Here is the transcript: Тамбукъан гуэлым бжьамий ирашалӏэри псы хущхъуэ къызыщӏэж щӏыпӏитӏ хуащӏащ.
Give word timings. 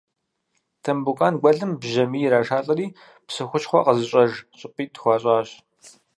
Тамбукъан 0.83 1.35
гуэлым 1.41 1.71
бжьамий 1.81 2.23
ирашалӏэри 2.27 2.87
псы 3.27 3.43
хущхъуэ 3.49 3.79
къызыщӏэж 3.85 4.31
щӏыпӏитӏ 4.59 4.99
хуащӏащ. 5.01 5.49